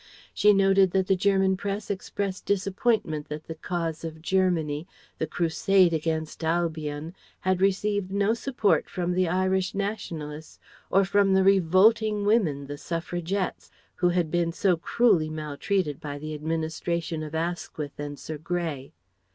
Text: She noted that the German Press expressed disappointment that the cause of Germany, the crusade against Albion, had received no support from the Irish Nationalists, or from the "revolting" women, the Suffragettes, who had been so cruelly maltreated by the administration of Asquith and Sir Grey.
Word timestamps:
She 0.33 0.51
noted 0.51 0.89
that 0.93 1.05
the 1.05 1.15
German 1.15 1.55
Press 1.57 1.91
expressed 1.91 2.47
disappointment 2.47 3.29
that 3.29 3.43
the 3.43 3.53
cause 3.53 4.03
of 4.03 4.19
Germany, 4.19 4.87
the 5.19 5.27
crusade 5.27 5.93
against 5.93 6.43
Albion, 6.43 7.13
had 7.41 7.61
received 7.61 8.11
no 8.11 8.33
support 8.33 8.89
from 8.89 9.13
the 9.13 9.27
Irish 9.29 9.75
Nationalists, 9.75 10.57
or 10.89 11.05
from 11.05 11.35
the 11.35 11.43
"revolting" 11.43 12.25
women, 12.25 12.65
the 12.65 12.79
Suffragettes, 12.79 13.69
who 13.93 14.09
had 14.09 14.31
been 14.31 14.51
so 14.51 14.75
cruelly 14.75 15.29
maltreated 15.29 16.01
by 16.01 16.17
the 16.17 16.33
administration 16.33 17.21
of 17.21 17.35
Asquith 17.35 17.99
and 17.99 18.17
Sir 18.17 18.39
Grey. 18.39 18.93